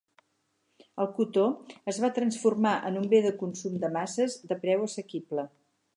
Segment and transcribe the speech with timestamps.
[1.03, 1.43] El cotó
[1.93, 5.49] es va transformar en un bé de consum de masses de preu assequible.